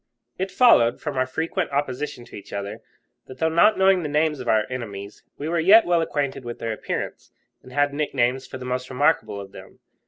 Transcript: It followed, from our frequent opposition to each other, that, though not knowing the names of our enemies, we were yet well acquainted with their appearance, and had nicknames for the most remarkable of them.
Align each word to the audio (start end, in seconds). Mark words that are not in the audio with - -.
It 0.39 0.49
followed, 0.49 0.99
from 0.99 1.15
our 1.15 1.27
frequent 1.27 1.69
opposition 1.69 2.25
to 2.25 2.35
each 2.35 2.51
other, 2.51 2.79
that, 3.27 3.37
though 3.37 3.49
not 3.49 3.77
knowing 3.77 4.01
the 4.01 4.09
names 4.09 4.39
of 4.39 4.47
our 4.47 4.65
enemies, 4.67 5.21
we 5.37 5.47
were 5.47 5.59
yet 5.59 5.85
well 5.85 6.01
acquainted 6.01 6.43
with 6.43 6.57
their 6.57 6.73
appearance, 6.73 7.31
and 7.61 7.71
had 7.71 7.93
nicknames 7.93 8.47
for 8.47 8.57
the 8.57 8.65
most 8.65 8.89
remarkable 8.89 9.39
of 9.39 9.51
them. 9.51 9.77